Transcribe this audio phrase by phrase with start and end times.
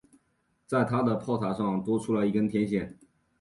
[0.65, 2.97] 在它的炮塔上多出了一根天线。